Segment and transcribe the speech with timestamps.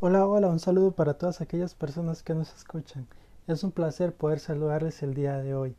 [0.00, 3.08] Hola, hola, un saludo para todas aquellas personas que nos escuchan.
[3.48, 5.74] Es un placer poder saludarles el día de hoy.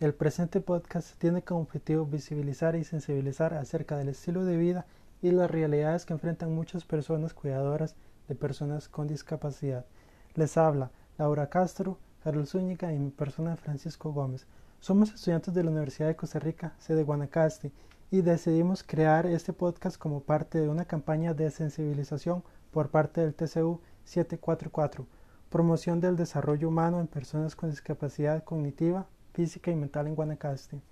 [0.00, 4.84] El presente podcast tiene como objetivo visibilizar y sensibilizar acerca del estilo de vida
[5.22, 7.96] y las realidades que enfrentan muchas personas cuidadoras
[8.28, 9.86] de personas con discapacidad.
[10.34, 14.46] Les habla Laura Castro, Carlos Zúñiga y mi persona Francisco Gómez.
[14.80, 17.72] Somos estudiantes de la Universidad de Costa Rica, sede Guanacaste,
[18.10, 22.44] y decidimos crear este podcast como parte de una campaña de sensibilización
[22.74, 25.06] por parte del TCU 744,
[25.48, 30.82] promoción del desarrollo humano en personas con discapacidad cognitiva, física y mental en Guanacaste.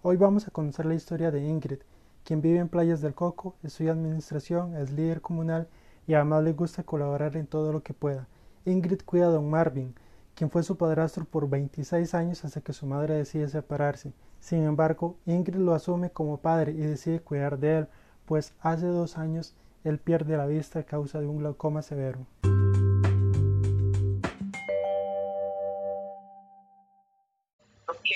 [0.00, 1.80] Hoy vamos a conocer la historia de Ingrid,
[2.22, 5.66] quien vive en Playas del Coco, estudia administración, es líder comunal
[6.06, 8.28] y además le gusta colaborar en todo lo que pueda.
[8.64, 9.92] Ingrid cuida a don Marvin,
[10.36, 14.12] quien fue su padrastro por 26 años hasta que su madre decide separarse.
[14.38, 17.88] Sin embargo, Ingrid lo asume como padre y decide cuidar de él,
[18.24, 22.26] pues hace dos años él pierde la vista a causa de un glaucoma severo.
[27.86, 28.10] Ok,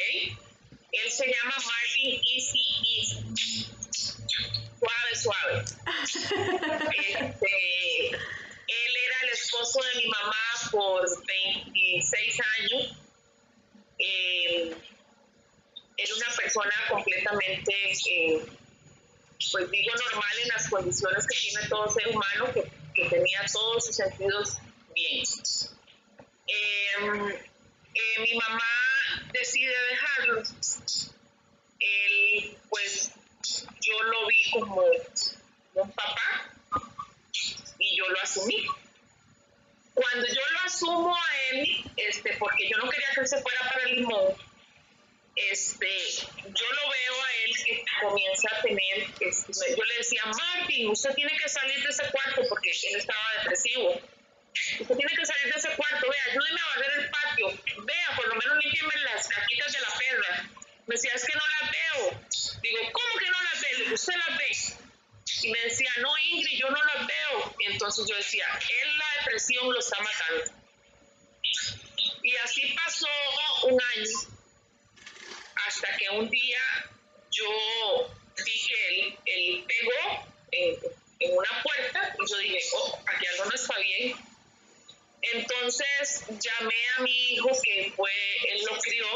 [0.93, 2.65] él se llama Marvin Easy
[2.97, 3.67] Easy.
[4.79, 5.65] Suave, suave.
[7.21, 10.35] Este, él era el esposo de mi mamá
[10.71, 12.99] por 26 años.
[13.99, 14.75] Eh,
[15.97, 17.75] era una persona completamente,
[18.11, 18.41] eh,
[19.53, 23.87] pues digo, normal en las condiciones que tiene todo ser humano, que, que tenía todos
[23.87, 24.59] sus sentidos
[24.95, 25.25] bien.
[26.47, 27.49] Eh,
[27.95, 28.63] eh, mi mamá
[29.33, 30.43] decide dejarlo.
[31.81, 33.13] Él, pues,
[33.81, 34.83] yo lo vi como
[35.75, 36.53] un papá
[37.79, 38.67] y yo lo asumí.
[39.95, 43.61] Cuando yo lo asumo a él, este, porque yo no quería que él se fuera
[43.69, 44.35] para el limón,
[45.51, 45.89] este,
[46.45, 51.15] yo lo veo a él que comienza a tener, este, yo le decía, Martín, usted
[51.15, 54.01] tiene que salir de ese cuarto porque él estaba depresivo.
[54.81, 58.29] Usted tiene que salir de ese cuarto, vea, ayúdeme a barrer el patio, vea, por
[58.29, 60.51] lo menos límpieme las caquitas de la perra.
[60.87, 62.21] Me decía, es que no las veo.
[62.63, 63.69] Digo, ¿cómo que no las ve?
[63.73, 64.49] Le digo, usted las ve.
[65.43, 67.55] Y me decía, no, Ingrid, yo no las veo.
[67.61, 68.47] Y entonces yo decía,
[68.83, 70.59] él la depresión lo está matando.
[72.23, 73.07] Y así pasó
[73.65, 74.38] un año,
[75.79, 76.61] hasta que un día
[77.31, 77.47] yo
[78.35, 78.53] que
[78.89, 84.17] él, él pegó en, una puerta y yo dije, oh, aquí algo no está bien.
[85.21, 88.11] Entonces llamé a mi hijo que fue,
[88.51, 89.07] él lo crió,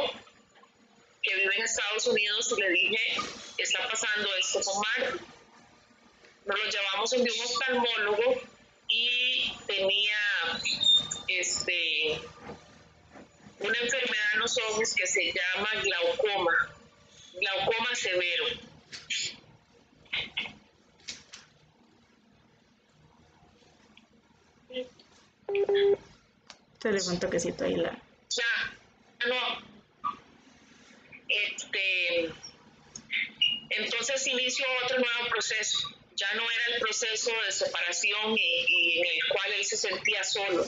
[1.23, 3.17] que vive en Estados Unidos y le dije,
[3.59, 4.83] está pasando esto con.
[6.45, 8.43] Nos lo llevamos en un oftalmólogo
[8.89, 10.19] y tenía
[11.29, 12.21] este,
[13.63, 16.75] una enfermedad en los ojos que se llama glaucoma,
[17.41, 18.45] glaucoma severo.
[26.81, 27.97] Se le un toquecito ahí la.
[28.31, 29.73] Ya, no.
[31.29, 32.31] Este,
[33.71, 35.79] entonces inició otro nuevo proceso.
[36.17, 40.25] Ya no era el proceso de separación y, y en el cual él se sentía
[40.25, 40.67] solo,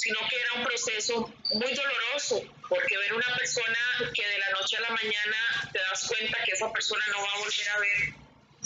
[0.00, 3.78] sino que era un proceso muy doloroso, porque ver una persona
[4.14, 7.32] que de la noche a la mañana te das cuenta que esa persona no va
[7.34, 8.14] a volver a ver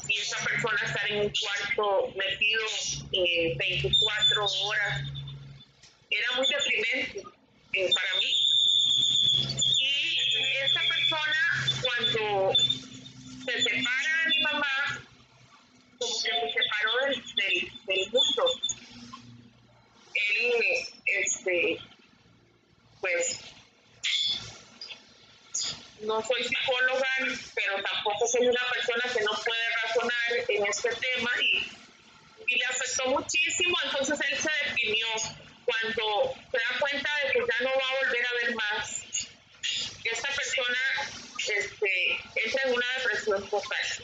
[0.08, 2.62] y esa persona estar en un cuarto metido
[3.12, 5.02] eh, 24 horas,
[6.10, 7.22] era muy deprimente
[7.72, 8.36] eh, para mí.
[9.78, 10.18] Y
[10.62, 12.54] esta persona, cuando
[13.44, 15.02] se separa de mi mamá,
[15.98, 18.44] como que se separó del, del, del mundo.
[21.44, 21.78] Este,
[23.02, 23.40] pues,
[26.00, 27.08] no soy psicóloga,
[27.54, 31.70] pero tampoco soy una persona que no puede razonar en este tema y,
[32.46, 35.06] y le afectó muchísimo, entonces él se deprimió
[35.66, 39.04] cuando se da cuenta de que ya no va a volver a ver más.
[40.04, 40.78] Esta persona
[41.36, 44.03] este, entra en una depresión total.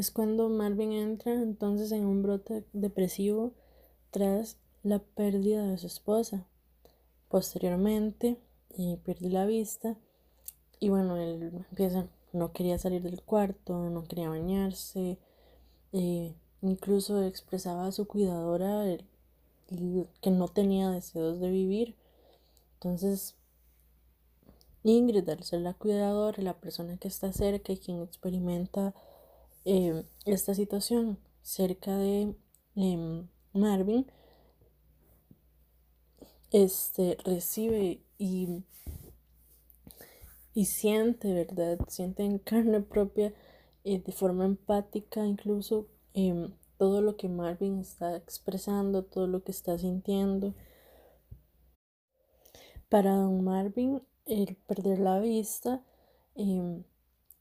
[0.00, 3.52] Es cuando Marvin entra entonces en un brote depresivo
[4.10, 6.46] tras la pérdida de su esposa.
[7.28, 8.38] Posteriormente
[9.04, 9.98] pierde la vista
[10.78, 15.18] y bueno, él empieza, no quería salir del cuarto, no quería bañarse,
[16.62, 19.04] incluso expresaba a su cuidadora el,
[20.22, 21.94] que no tenía deseos de vivir.
[22.76, 23.34] Entonces,
[24.82, 28.94] Ingrid, al ser la cuidadora, la persona que está cerca y quien experimenta
[29.64, 32.34] eh, esta situación cerca de
[32.76, 34.06] eh, Marvin,
[36.50, 38.64] este recibe y,
[40.54, 41.78] y siente, ¿verdad?
[41.88, 43.32] Siente en carne propia
[43.84, 49.52] eh, de forma empática incluso em, todo lo que Marvin está expresando, todo lo que
[49.52, 50.54] está sintiendo.
[52.88, 55.82] Para don Marvin, el perder la vista
[56.34, 56.82] em,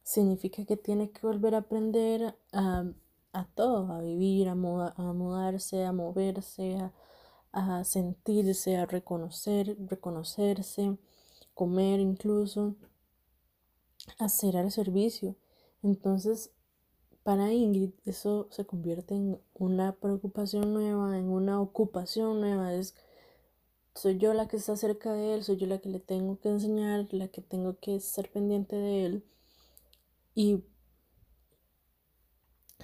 [0.10, 5.92] significa que tiene que volver a aprender a, todo, a vivir, a, a mudarse, a
[5.92, 6.92] moverse, a,
[7.52, 10.98] a sentirse, a reconocer, reconocerse,
[11.54, 12.76] comer incluso,
[14.18, 15.36] hacer al servicio.
[15.84, 16.50] Entonces,
[17.22, 22.74] para Ingrid eso se convierte en una preocupación nueva, en una ocupación nueva.
[22.74, 22.96] Es,
[23.94, 26.50] soy yo la que está cerca de él, soy yo la que le tengo que
[26.50, 29.24] enseñar, la que tengo que ser pendiente de él.
[30.40, 30.64] Y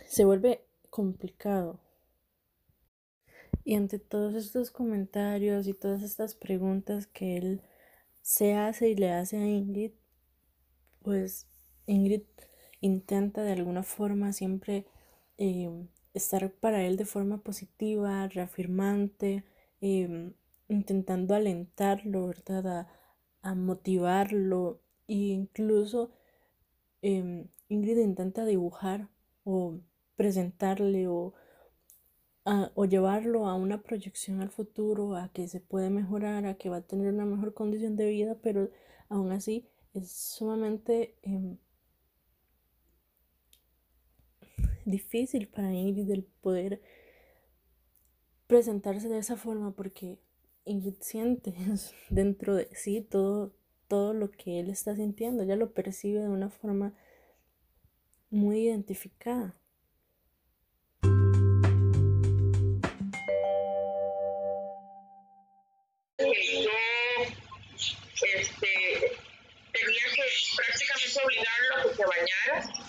[0.06, 1.80] se vuelve complicado.
[3.64, 7.62] Y ante todos estos comentarios y todas estas preguntas que él
[8.22, 9.94] se hace y le hace a Ingrid,
[11.02, 11.48] pues
[11.86, 12.24] Ingrid
[12.82, 14.86] intenta de alguna forma siempre
[15.38, 15.70] eh,
[16.14, 19.46] estar para él de forma positiva, reafirmante,
[19.80, 20.34] em,
[20.68, 22.86] intentando alentarlo, ¿verdad?
[23.42, 26.12] A, motivarlo e incluso
[27.06, 29.10] em, Ingrid intenta dibujar
[29.44, 29.80] o
[30.16, 31.34] presentarle o,
[32.74, 36.78] o llevarlo a una proyección al futuro, a que se puede mejorar, a que va
[36.78, 38.72] a tener una mejor condición de vida, pero
[39.10, 41.58] aún así es sumamente em,
[44.86, 46.82] difícil para Ingrid el poder
[48.48, 50.18] presentarse de esa forma porque
[50.66, 51.54] Ingrid siente
[52.10, 53.54] dentro de sí todo,
[53.88, 56.94] todo lo que él está sintiendo, ella lo percibe de una forma
[58.30, 59.56] muy identificada.
[68.22, 68.68] Este,
[69.72, 70.24] tenía que
[70.56, 72.86] prácticamente obligarlo a que se bañara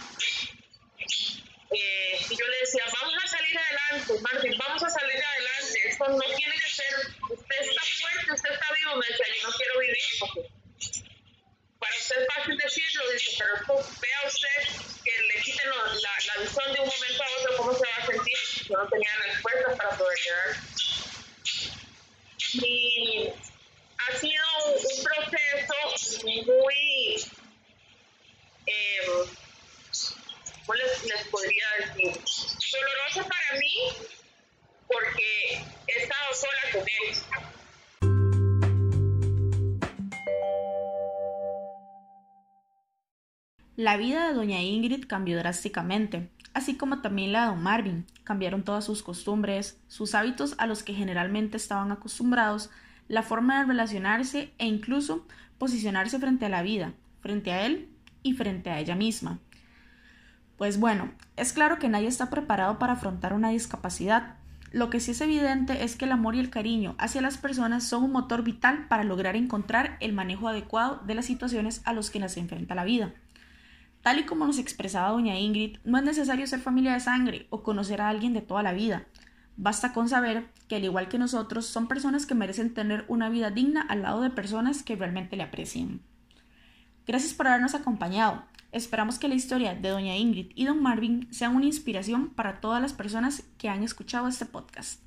[1.71, 6.09] eh, y yo le decía, vamos a salir adelante, Martín, vamos a salir adelante, esto
[6.09, 6.95] no tiene que ser,
[7.29, 10.56] usted está fuerte, usted está vivo, me decía, yo no quiero vivir, porque
[12.15, 17.23] es fácil decirlo, dice, pero vea usted que le quiten la, visión de un momento
[17.23, 18.39] a otro, ¿cómo se va a sentir?
[18.69, 20.57] Yo no tenía respuestas para poder llegar.
[22.53, 23.29] Y
[23.99, 25.75] ha sido un proceso
[26.47, 27.31] muy...
[28.67, 29.07] Eh,
[30.67, 32.21] ¿cómo les, podría decir?
[32.73, 33.77] Doloroso para mí
[34.89, 37.17] porque he estado sola con él.
[43.77, 48.07] La vida de doña Ingrid cambió drásticamente, así como también la de don Marvin.
[48.25, 52.71] Cambiaron todas sus costumbres, sus hábitos a los que generalmente estaban acostumbrados,
[53.07, 55.27] la forma de relacionarse e incluso
[55.59, 57.91] posicionarse frente a la vida, frente a él
[58.23, 59.41] y frente a ella misma.
[60.57, 64.37] Pues bueno, es claro que nadie está preparado para afrontar una discapacidad.
[64.73, 67.85] Lo que sí es evidente es que el amor y el cariño hacia las personas
[67.85, 72.11] son un motor vital para lograr encontrar el manejo adecuado de las situaciones a los
[72.11, 73.13] que nos enfrenta la vida.
[74.07, 77.65] Tal y como nos expresaba doña Ingrid, no es necesario ser familia de sangre o
[77.65, 79.05] conocer a alguien de toda la vida.
[79.57, 83.51] Basta con saber que al igual que nosotros son personas que merecen tener una vida
[83.51, 86.03] digna al lado de personas que realmente le aprecien.
[87.05, 88.45] Gracias por habernos acompañado.
[88.71, 92.81] Esperamos que la historia de Doña Ingrid y Don Marvin sea una inspiración para todas
[92.81, 95.06] las personas que han escuchado este podcast.